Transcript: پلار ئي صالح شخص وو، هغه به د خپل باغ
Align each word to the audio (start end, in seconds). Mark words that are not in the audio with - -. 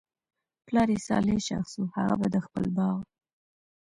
پلار 0.65 0.87
ئي 0.93 0.99
صالح 1.09 1.37
شخص 1.49 1.71
وو، 1.75 1.93
هغه 1.95 2.15
به 2.19 2.27
د 2.33 2.35
خپل 2.45 2.63
باغ 2.77 2.97